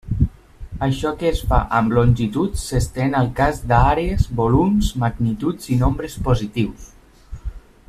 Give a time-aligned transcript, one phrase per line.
[0.85, 6.91] Això que es fa amb longituds, s'estén al cas d'àrees, volums, magnituds i nombres positius.